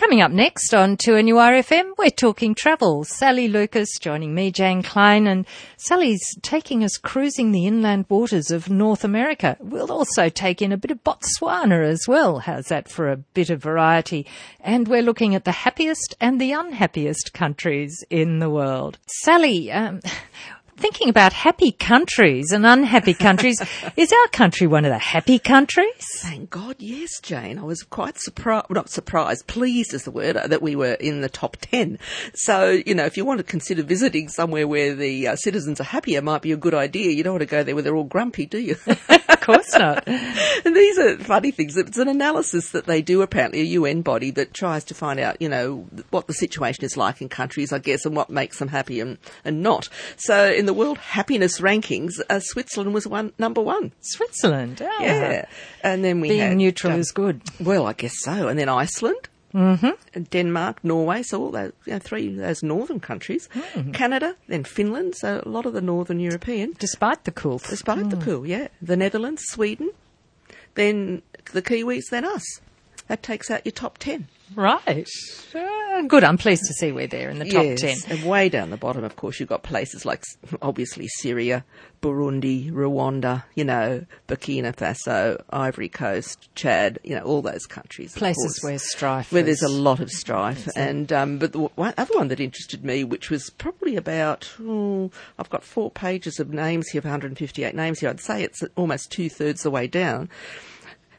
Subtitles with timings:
[0.00, 3.04] Coming up next on 2NURFM, we're talking travel.
[3.04, 8.70] Sally Lucas joining me, Jane Klein, and Sally's taking us cruising the inland waters of
[8.70, 9.58] North America.
[9.60, 12.38] We'll also take in a bit of Botswana as well.
[12.38, 14.26] How's that for a bit of variety?
[14.60, 18.98] And we're looking at the happiest and the unhappiest countries in the world.
[19.06, 20.00] Sally, um,
[20.80, 23.60] thinking about happy countries and unhappy countries,
[23.96, 26.06] is our country one of the happy countries?
[26.18, 27.58] Thank God, yes, Jane.
[27.58, 31.20] I was quite surprised, not surprised, pleased is the word, uh, that we were in
[31.20, 31.98] the top 10.
[32.34, 35.84] So, you know, if you want to consider visiting somewhere where the uh, citizens are
[35.84, 37.10] happier, might be a good idea.
[37.10, 38.76] You don't want to go there where they're all grumpy, do you?
[39.50, 40.06] of course not.
[40.06, 41.76] and these are funny things.
[41.76, 45.40] It's an analysis that they do, apparently, a UN body that tries to find out,
[45.40, 48.68] you know, what the situation is like in countries, I guess, and what makes them
[48.68, 49.88] happy and, and not.
[50.16, 53.92] So in the World Happiness Rankings, uh, Switzerland was one number one.
[54.00, 54.96] Switzerland, oh.
[55.00, 55.46] Yeah.
[55.82, 57.40] And then we Being had, neutral um, is good.
[57.58, 58.48] Well, I guess so.
[58.48, 59.28] And then Iceland.
[59.54, 60.22] Mm-hmm.
[60.30, 63.92] Denmark, Norway, so all those you know, three those northern countries, Mm-hmm.
[63.92, 67.58] Canada, then Finland, so a lot of the northern European, Despite the cool.
[67.58, 68.68] despite the cool, yeah.
[68.80, 69.90] The Netherlands, Sweden,
[70.74, 72.44] then the Kiwis, then us.
[73.10, 74.28] That takes out your top ten.
[74.54, 75.08] Right.
[75.52, 76.22] Uh, good.
[76.22, 78.04] I'm pleased to see we're there in the top yes.
[78.04, 78.18] 10.
[78.18, 80.22] And way down the bottom, of course, you've got places like
[80.62, 81.64] obviously Syria,
[82.02, 88.14] Burundi, Rwanda, you know, Burkina Faso, Ivory Coast, Chad, you know, all those countries.
[88.14, 90.68] Places course, where strife where there's a lot of strife.
[90.76, 95.10] And um, but the one, other one that interested me, which was probably about, oh,
[95.36, 98.10] I've got four pages of names here, 158 names here.
[98.10, 100.28] I'd say it's almost two thirds the way down.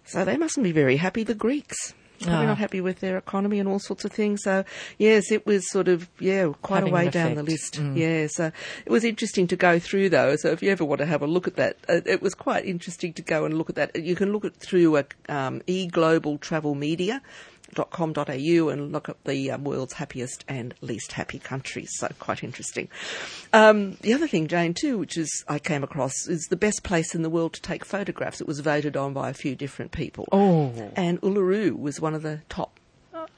[0.06, 1.24] So they mustn't be very happy.
[1.24, 1.94] The Greeks.
[2.20, 2.50] Probably Ah.
[2.50, 4.44] not happy with their economy and all sorts of things.
[4.44, 4.64] So,
[5.00, 7.80] yes, it was sort of, yeah, quite Having a way down the list.
[7.96, 8.52] Yeah, so
[8.86, 10.36] it was interesting to go through though.
[10.36, 12.64] So if you ever want to have a look at that, uh, it was quite
[12.66, 13.96] interesting to go and look at that.
[13.96, 17.24] You can look at through a, um, e-global travel media.
[17.76, 21.90] .com.au and look up the um, world's happiest and least happy countries.
[21.98, 22.90] So quite interesting.
[23.54, 27.16] Um, the other thing, Jane, too, which is I came across, is the best place
[27.16, 28.42] in the world to take photographs.
[28.42, 30.28] It was voted on by a few different people.
[30.32, 30.72] Oh.
[30.96, 32.80] And Uluru was one of the top.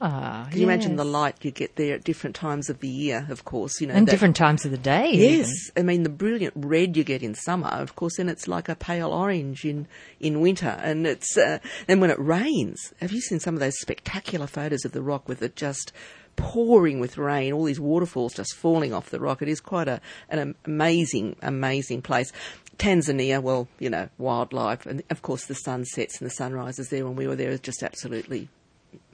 [0.06, 3.26] Ah, Can you imagine the light you get there at different times of the year?
[3.30, 3.94] Of course, you know.
[3.94, 5.10] And that- different times of the day.
[5.14, 5.72] Yes, even.
[5.78, 7.68] I mean the brilliant red you get in summer.
[7.68, 9.86] Of course, then it's like a pale orange in
[10.20, 12.92] in winter, and it's uh, then when it rains.
[13.00, 15.90] Have you seen some of those spectacular photos of the rock with it just
[16.36, 17.54] pouring with rain?
[17.54, 19.40] All these waterfalls just falling off the rock.
[19.40, 22.30] It is quite a an amazing, amazing place.
[22.76, 27.16] Tanzania, well, you know, wildlife, and of course the sunsets and the sunrises there when
[27.16, 28.50] we were there is just absolutely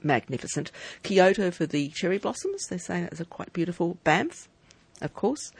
[0.03, 0.71] magnificent.
[1.03, 3.97] Kyoto for the cherry blossoms, they say that's a quite beautiful.
[4.03, 4.47] Banff,
[5.01, 5.51] of course,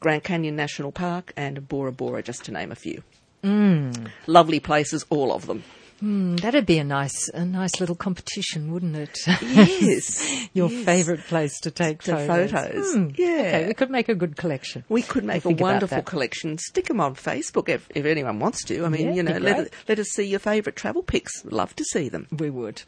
[0.00, 3.02] Grand Canyon National Park, and Bora Bora, just to name a few.
[3.44, 4.08] Mm.
[4.26, 5.62] Lovely places, all of them.
[6.02, 9.18] Mm, that'd be a nice, a nice little competition, wouldn't it?
[9.42, 10.84] Yes, Your yes.
[10.86, 12.50] favourite place to take The photos.
[12.52, 13.26] photos, Hmm, yeah.
[13.26, 14.82] Okay, we could make a good collection.
[14.88, 16.56] We could make a wonderful collection.
[16.56, 18.84] Stick them on Facebook if, if anyone wants to.
[18.86, 21.44] I mean, Yeah, you know, let, let us see your favourite travel pics.
[21.44, 22.26] Love to see them.
[22.38, 22.82] We would.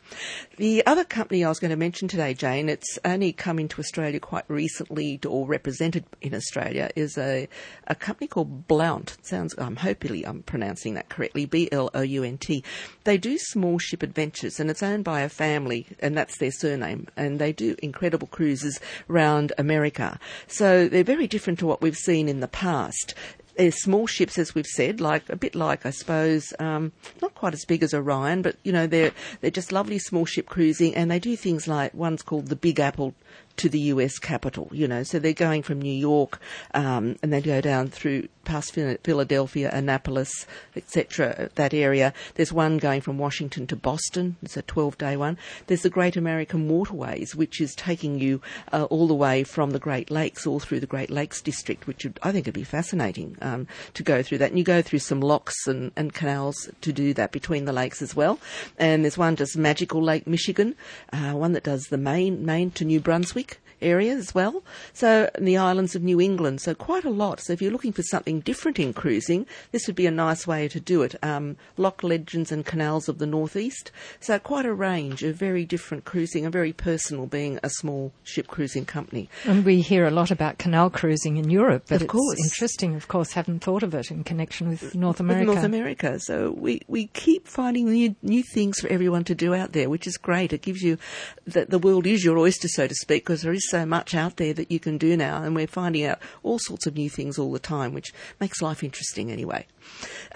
[0.56, 4.21] The other company I was going to mention today, Jane, it's only come into Australia
[4.21, 7.47] quite recently, or represented in Australia, is a,
[7.89, 9.17] a company called Blount.
[9.19, 12.65] It sounds, I'm hopefully I'm pronouncing that correctly, B-L-O-U-N-T.
[13.04, 17.08] They do small ship adventures, and it's owned by a family, and that's their surname,
[17.16, 18.78] and they do incredible cruises
[19.10, 20.18] around America.
[20.46, 23.14] So they're very different to what we've seen in the past
[23.56, 27.54] they're small ships, as we've said, like a bit like I suppose, um, not quite
[27.54, 31.10] as big as Orion, but you know they're they're just lovely small ship cruising, and
[31.10, 33.14] they do things like one's called the Big Apple
[33.56, 34.18] to the U.S.
[34.18, 34.68] capital.
[34.72, 36.40] You know, so they're going from New York,
[36.74, 40.46] um, and they go down through past Philadelphia, Annapolis,
[40.76, 41.50] etc.
[41.54, 42.12] That area.
[42.34, 44.36] There's one going from Washington to Boston.
[44.42, 45.38] It's a 12-day one.
[45.66, 48.40] There's the Great American Waterways, which is taking you
[48.72, 52.04] uh, all the way from the Great Lakes, all through the Great Lakes district, which
[52.04, 54.50] would, I think would be fascinating um, to go through that.
[54.50, 58.02] And you go through some locks and, and canals to do that between the lakes
[58.02, 58.38] as well.
[58.78, 60.74] And there's one just magical Lake Michigan,
[61.12, 63.42] uh, one that does the Maine, Maine to New Brunswick
[63.83, 64.62] area as well.
[64.93, 66.61] So and the islands of New England.
[66.61, 67.41] So quite a lot.
[67.41, 70.69] So if you're looking for something different in cruising, this would be a nice way
[70.69, 71.17] to do it.
[71.23, 73.91] Um, lock legends and canals of the northeast.
[74.21, 78.47] So quite a range of very different cruising and very personal, being a small ship
[78.47, 79.29] cruising company.
[79.44, 82.39] And we hear a lot about canal cruising in Europe, but Of it's course.
[82.41, 85.44] interesting, of course, haven't thought of it in connection with North with America.
[85.47, 86.21] North America.
[86.21, 90.06] So we, we keep finding new new things for everyone to do out there, which
[90.06, 90.53] is great.
[90.53, 90.99] It gives you
[91.47, 94.37] that the world is your oyster, so to speak, because there is so much out
[94.37, 97.38] there that you can do now, and we're finding out all sorts of new things
[97.38, 99.67] all the time, which makes life interesting anyway.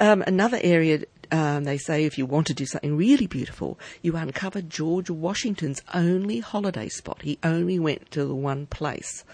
[0.00, 4.16] Um, another area um, they say if you want to do something really beautiful, you
[4.16, 7.20] uncover George Washington's only holiday spot.
[7.20, 9.24] He only went to the one place.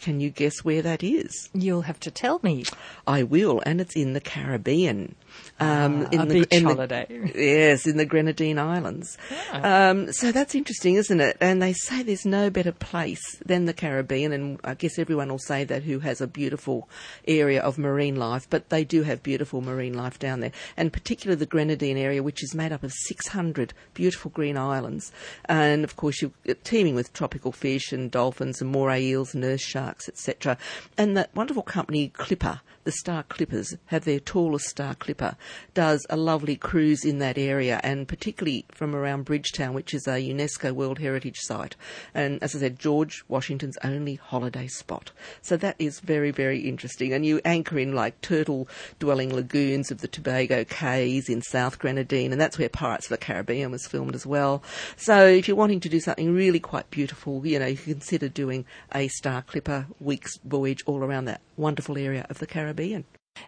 [0.00, 1.50] Can you guess where that is?
[1.52, 2.64] You'll have to tell me.
[3.06, 5.14] I will, and it's in the Caribbean.
[5.58, 7.06] Um, Ah, in a the, beach in the- holiday.
[7.34, 9.18] yes, in the Grenadine Islands.
[9.52, 11.36] Um, so that's interesting, isn't it?
[11.40, 15.38] And they say there's no better place than the Caribbean, and I guess everyone will
[15.38, 16.88] say that who has a beautiful
[17.28, 21.38] area of marine life, but they do have beautiful marine life down there, and particularly
[21.38, 25.12] the Grenadine area, which is made up of 600 beautiful green islands,
[25.46, 26.32] and of course you're
[26.64, 30.56] teeming with tropical fish and dolphins and moray eels, and nurse sharks, etc.
[30.96, 35.36] And that wonderful company Clipper the Star Clippers have their tallest Star Clipper,
[35.74, 40.12] does a lovely cruise in that area, and particularly from around Bridgetown, which is a
[40.12, 41.76] UNESCO World Heritage Site.
[42.14, 45.12] And as I said, George Washington's only holiday spot.
[45.42, 47.12] So that is very, very interesting.
[47.12, 48.66] And you anchor in like turtle
[48.98, 53.18] dwelling lagoons of the Tobago Cays in South Grenadine, and that's where Pirates of the
[53.18, 54.62] Caribbean was filmed as well.
[54.96, 58.64] So if you're wanting to do something really quite beautiful, you know, you consider doing
[58.94, 62.79] a Star Clipper week's voyage all around that wonderful area of the Caribbean.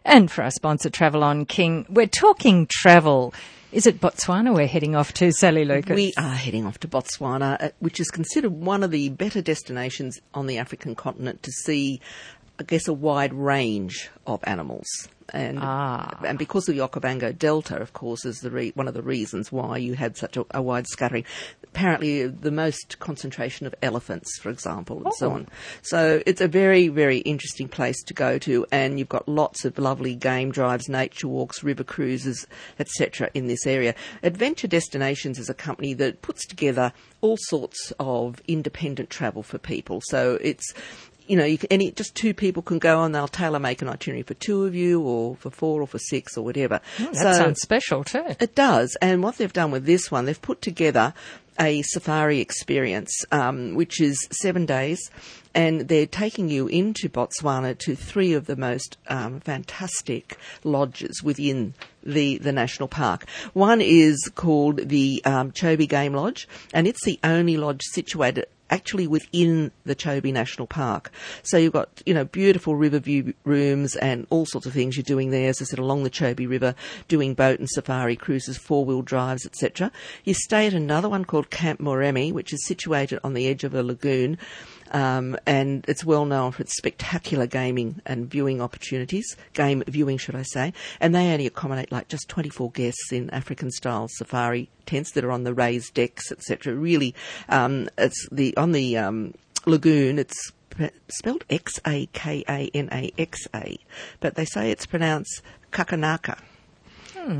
[0.04, 3.34] And for our sponsor, Travel on King, we're talking travel.
[3.72, 5.94] Is it Botswana we're heading off to, Sally Lucas?
[5.94, 10.20] We are heading off to Botswana, uh, which is considered one of the better destinations
[10.34, 12.00] on the African continent to see,
[12.60, 14.86] I guess, a wide range of animals.
[15.30, 16.18] And, Ah.
[16.26, 19.50] and because of the Okavango Delta, of course, is the re- one of the reasons
[19.50, 21.24] why you had such a, a wide scattering.
[21.74, 25.32] Apparently, the most concentration of elephants, for example, and so Oh.
[25.32, 25.48] on.
[25.80, 29.78] So it's a very, very interesting place to go to, and you've got lots of
[29.78, 32.46] lovely game drives, nature walks, river cruises,
[32.78, 33.30] etc.
[33.32, 33.94] in this area.
[34.22, 36.92] Adventure Destinations is a company that puts together
[37.22, 40.02] all sorts of independent travel for people.
[40.04, 40.74] So it's
[41.32, 43.12] you know, you can, any just two people can go on.
[43.12, 46.36] they'll tailor make an itinerary for two of you, or for four, or for six,
[46.36, 46.82] or whatever.
[46.98, 48.36] that sounds special too.
[48.38, 48.98] It does.
[49.00, 51.14] And what they've done with this one, they've put together
[51.58, 55.10] a safari experience, um, which is seven days.
[55.54, 61.74] And they're taking you into Botswana to three of the most um, fantastic lodges within
[62.02, 63.26] the, the national park.
[63.52, 69.06] One is called the um, Chobe Game Lodge, and it's the only lodge situated actually
[69.06, 71.12] within the Chobe National Park.
[71.42, 75.04] So you've got, you know, beautiful river view rooms and all sorts of things you're
[75.04, 76.74] doing there, as I said, along the Chobe River,
[77.06, 79.92] doing boat and safari cruises, four-wheel drives, etc.
[80.24, 83.74] You stay at another one called Camp Moremi, which is situated on the edge of
[83.74, 84.38] a lagoon.
[84.92, 90.34] Um, and it's well known for its spectacular gaming and viewing opportunities, game viewing, should
[90.34, 90.72] I say.
[91.00, 95.32] And they only accommodate like just 24 guests in African style safari tents that are
[95.32, 96.74] on the raised decks, etc.
[96.74, 97.14] Really,
[97.48, 99.34] um, it's the on the um,
[99.66, 100.18] lagoon.
[100.18, 100.52] It's
[101.08, 103.78] spelled X A K A N A X A,
[104.20, 106.38] but they say it's pronounced Kakanaka.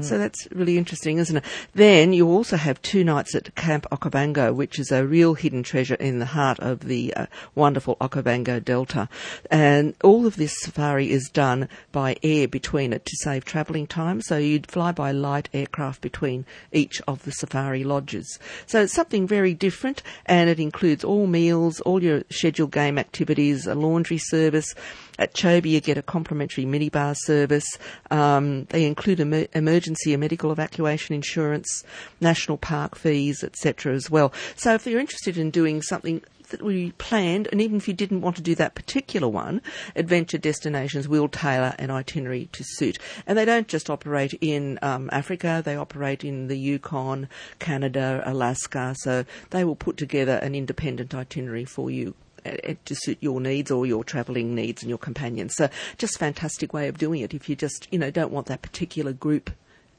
[0.02, 1.44] So that's really interesting, isn't it?
[1.74, 5.94] Then you also have two nights at Camp Okavango, which is a real hidden treasure
[5.94, 9.08] in the heart of the uh, wonderful Okavango Delta.
[9.50, 14.20] And all of this safari is done by air between it to save travelling time.
[14.20, 18.38] So you'd fly by light aircraft between each of the safari lodges.
[18.66, 23.66] So it's something very different and it includes all meals, all your scheduled game activities,
[23.66, 24.74] a laundry service.
[25.22, 27.78] At Chobe, you get a complimentary minibar service.
[28.10, 31.84] Um, they include emer- emergency and medical evacuation insurance,
[32.20, 33.94] national park fees, etc.
[33.94, 34.32] as well.
[34.56, 38.20] So if you're interested in doing something that we planned, and even if you didn't
[38.20, 39.62] want to do that particular one,
[39.94, 42.98] Adventure Destinations will tailor an itinerary to suit.
[43.24, 47.28] And they don't just operate in um, Africa, they operate in the Yukon,
[47.60, 52.14] Canada, Alaska, so they will put together an independent itinerary for you
[52.44, 55.54] Uh, to suit your needs or your travelling needs and your companions.
[55.54, 57.34] So just fantastic way of doing it.
[57.34, 59.50] If you just, you know, don't want that particular group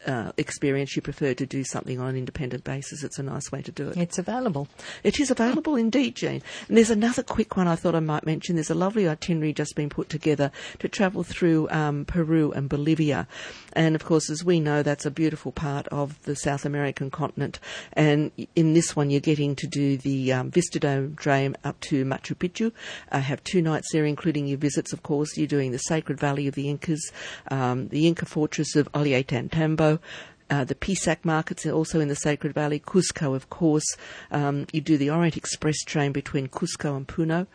[0.06, 3.62] uh, experience, you prefer to do something on an independent basis, it's a nice way
[3.62, 3.98] to do it.
[3.98, 4.68] It's available.
[5.04, 6.42] It is available indeed, Jane.
[6.68, 8.56] And there's another quick one I thought I might mention.
[8.56, 13.28] There's a lovely itinerary just been put together to travel through um, Peru and Bolivia.
[13.74, 17.60] And of course, as we know, that's a beautiful part of the South American continent.
[17.94, 22.72] And in this one, you're getting to do the um, Dream up to Machu Picchu.
[23.12, 25.38] I have two nights there, including your visits, of course.
[25.38, 27.12] You're doing the Sacred Valley of the Incas,
[27.50, 29.93] um, the Inca fortress of Ollantaytambo,
[30.50, 32.80] uh, the Pisac markets are also in the Sacred Valley.
[32.80, 33.86] Cusco, of course.
[34.32, 37.48] Um, you do the Orient Express train between Cusco and Puno.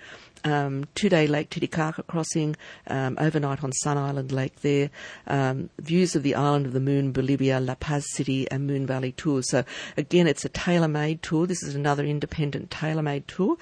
[0.44, 4.90] Um, two-day Lake Titicaca crossing, um, overnight on Sun Island Lake there.
[5.26, 9.12] Um, views of the island of the Moon, Bolivia, La Paz City, and Moon Valley
[9.12, 9.42] tour.
[9.42, 9.64] So
[9.96, 11.46] again, it's a tailor-made tour.
[11.46, 13.56] This is another independent tailor-made tour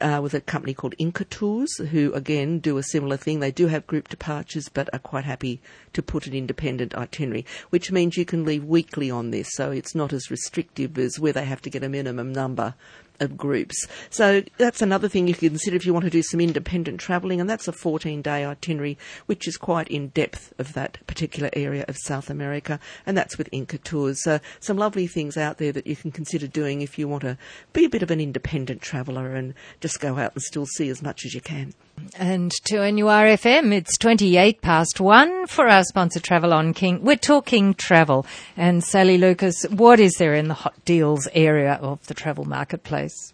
[0.00, 3.40] uh, with a company called Inca Tours, who again do a similar thing.
[3.40, 5.60] They do have group departures, but are quite happy
[5.92, 9.94] to put an independent itinerary, which means you can leave weekly on this, so it's
[9.94, 12.74] not as restrictive as where they have to get a minimum number
[13.28, 13.86] groups.
[14.10, 17.40] So that's another thing you can consider if you want to do some independent travelling,
[17.40, 21.84] and that's a 14 day itinerary, which is quite in depth of that particular area
[21.88, 24.22] of South America, and that's with Inca Tours.
[24.22, 27.38] So some lovely things out there that you can consider doing if you want to
[27.72, 31.02] be a bit of an independent traveller and just go out and still see as
[31.02, 31.74] much as you can.
[32.18, 37.02] And 2NURFM, it's 28 past one for our sponsor Travel on King.
[37.02, 38.26] We're talking travel.
[38.56, 43.32] And Sally Lucas, what is there in the hot deals area of the travel marketplace?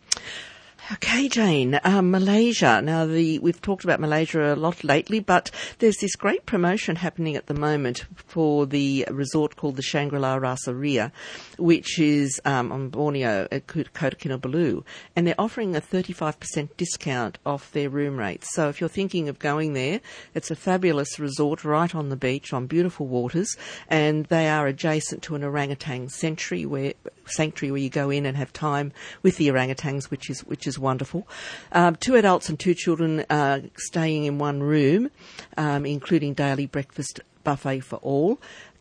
[0.91, 1.79] Okay, Jane.
[1.85, 2.81] Um, Malaysia.
[2.83, 7.37] Now, the we've talked about Malaysia a lot lately, but there's this great promotion happening
[7.37, 11.13] at the moment for the resort called the Shangri-La Rasa Ria,
[11.59, 14.83] which is um, on Borneo at Kota Kinabalu,
[15.15, 18.55] and they're offering a 35% discount off their room rates.
[18.55, 20.01] So, if you're thinking of going there,
[20.35, 25.23] it's a fabulous resort right on the beach on beautiful waters, and they are adjacent
[25.25, 26.95] to an orangutan sanctuary where
[27.31, 28.93] sanctuary where you go in and have time
[29.23, 31.27] with the orangutans, which is which is wonderful.
[31.73, 35.11] Um, two adults and two children uh, staying in one room,
[35.57, 38.39] um, including daily breakfast buffet for all.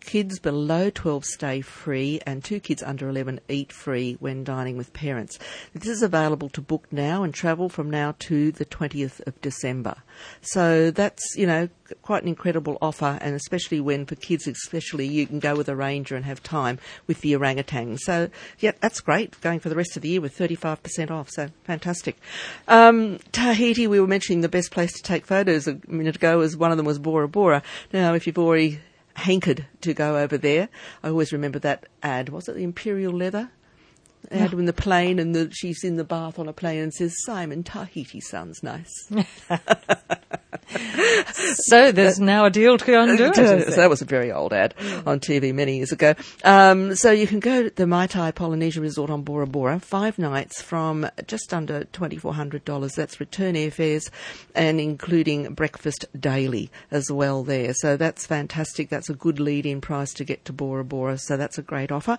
[0.07, 4.93] Kids below 12 stay free, and two kids under 11 eat free when dining with
[4.93, 5.37] parents.
[5.73, 9.95] This is available to book now and travel from now to the 20th of December.
[10.39, 11.67] So that's, you know,
[12.03, 15.75] quite an incredible offer, and especially when for kids, especially, you can go with a
[15.75, 17.97] ranger and have time with the orangutan.
[17.97, 19.41] So, yeah, that's great.
[19.41, 21.29] Going for the rest of the year with 35% off.
[21.31, 22.15] So, fantastic.
[22.69, 26.55] Um, Tahiti, we were mentioning the best place to take photos a minute ago, as
[26.55, 27.61] one of them was Bora Bora.
[27.91, 28.79] Now, if you've already
[29.17, 30.69] hankered to go over there.
[31.03, 32.29] I always remember that ad.
[32.29, 33.49] Was it the Imperial Leather?
[34.31, 37.15] Ad in the plane, and the, she's in the bath on a plane and says,
[37.23, 39.09] Simon, Tahiti sounds nice.
[41.55, 43.35] so there's now a deal to go and do it.
[43.35, 44.73] So that was a very old ad
[45.05, 46.15] on TV many years ago.
[46.43, 50.61] Um, so you can go to the Maitai Polynesian Resort on Bora Bora, five nights
[50.61, 52.95] from just under $2,400.
[52.95, 54.09] That's return airfares
[54.55, 57.73] and including breakfast daily as well there.
[57.73, 58.89] So that's fantastic.
[58.89, 61.17] That's a good lead-in price to get to Bora Bora.
[61.17, 62.17] So that's a great offer.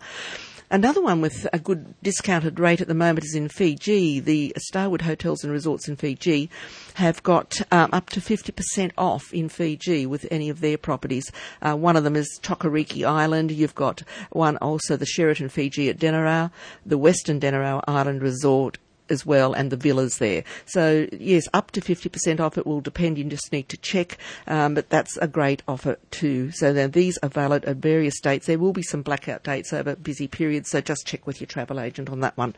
[0.71, 4.21] Another one with a good discounted rate at the moment is in Fiji.
[4.21, 6.51] The Starwood Hotels and Resorts in Fiji
[6.95, 11.33] have got um, up to 50% off in Fiji with any of their properties.
[11.63, 13.51] Uh, one of them is Tokoriki Island.
[13.51, 16.51] You've got one also, the Sheraton Fiji at Denarau,
[16.85, 18.77] the Westin Denarau Island Resort,
[19.11, 20.45] as well and the villas there.
[20.67, 22.59] So yes, up to 50% off.
[22.59, 23.19] It will depend.
[23.19, 24.19] You just need to check.
[24.47, 26.51] Um, but that's a great offer too.
[26.53, 28.47] So then these are valid at various dates.
[28.47, 30.71] There will be some blackout dates over busy periods.
[30.71, 32.55] So just check with your travel agent on that one.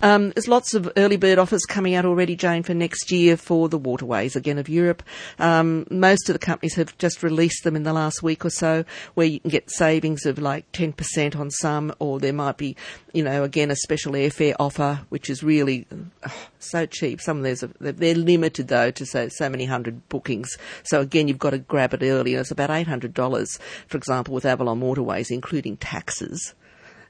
[0.00, 3.68] Um, there's lots of early bird offers coming out already, Jane, for next year for
[3.68, 5.02] the waterways again of Europe.
[5.38, 8.84] Um, most of the companies have just released them in the last week or so,
[9.14, 12.76] where you can get savings of like 10% on some, or there might be,
[13.12, 15.86] you know, again a special airfare offer, which is really
[16.26, 17.20] oh, so cheap.
[17.20, 20.56] Some of those are, they're limited though to so so many hundred bookings.
[20.84, 22.34] So again, you've got to grab it early.
[22.34, 26.54] It's about eight hundred dollars, for example, with Avalon Waterways, including taxes.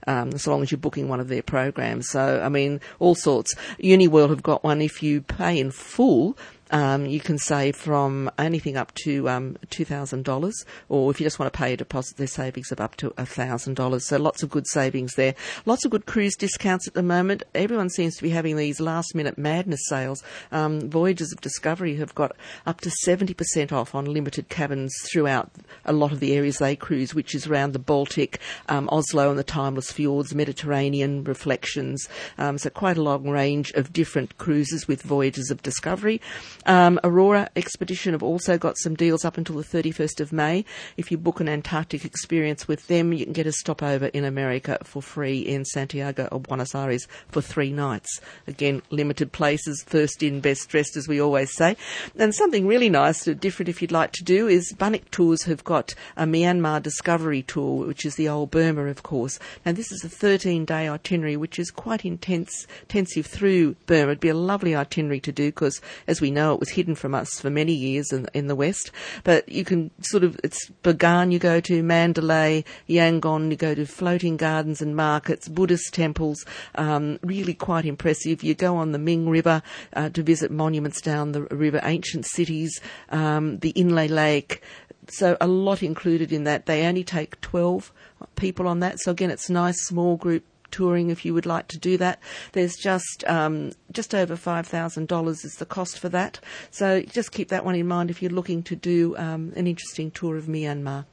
[0.04, 2.08] Um, as long as you're booking one of their programs.
[2.08, 3.54] So, I mean, all sorts.
[3.78, 4.82] UniWorld have got one.
[4.82, 6.36] If you pay in full,
[6.72, 10.52] um, you can save from anything up to um, $2,000,
[10.88, 14.02] or if you just want to pay a deposit, there's savings of up to $1,000.
[14.02, 15.34] So lots of good savings there.
[15.66, 17.42] Lots of good cruise discounts at the moment.
[17.54, 20.22] Everyone seems to be having these last minute madness sales.
[20.50, 22.34] Um, Voyages of Discovery have got
[22.66, 25.50] up to 70% off on limited cabins throughout
[25.84, 29.38] a lot of the areas they cruise, which is around the Baltic, um, Oslo and
[29.38, 32.08] the Timeless Fjords, Mediterranean reflections.
[32.38, 36.20] Um, so quite a long range of different cruises with Voyages of Discovery.
[36.66, 40.64] Um, Aurora Expedition have also got some deals up until the 31st of May.
[40.96, 44.78] If you book an Antarctic experience with them, you can get a stopover in America
[44.84, 48.20] for free in Santiago or Buenos Aires for three nights.
[48.46, 51.76] Again, limited places, first in, best dressed, as we always say.
[52.16, 55.94] And something really nice, different if you'd like to do, is Bunnik Tours have got
[56.16, 59.38] a Myanmar Discovery Tour, which is the old Burma, of course.
[59.64, 64.12] Now, this is a 13 day itinerary, which is quite intense, intensive through Burma.
[64.12, 67.14] It'd be a lovely itinerary to do because, as we know, it was hidden from
[67.14, 68.90] us for many years in, in the West.
[69.24, 73.86] But you can sort of, it's Bagan you go to, Mandalay, Yangon, you go to
[73.86, 76.44] floating gardens and markets, Buddhist temples,
[76.74, 78.42] um, really quite impressive.
[78.42, 79.62] You go on the Ming River
[79.94, 82.80] uh, to visit monuments down the river, ancient cities,
[83.10, 84.62] um, the Inle Lake.
[85.08, 86.66] So a lot included in that.
[86.66, 87.92] They only take 12
[88.36, 89.00] people on that.
[89.00, 92.18] So again, it's nice small group touring if you would like to do that.
[92.52, 96.40] There's just um, just over five thousand dollars is the cost for that.
[96.70, 100.10] So just keep that one in mind if you're looking to do um, an interesting
[100.10, 101.04] tour of Myanmar.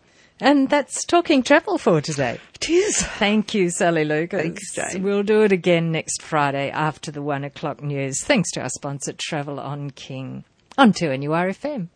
[0.42, 2.40] And that's talking travel for today.
[2.56, 3.02] It is.
[3.04, 4.42] Thank you, Sally Lucas.
[4.42, 5.04] Thanks, Jane.
[5.04, 8.24] We'll do it again next Friday after the one o'clock news.
[8.24, 10.46] Thanks to our sponsor, Travel on King.
[10.78, 11.90] On 2NURFM.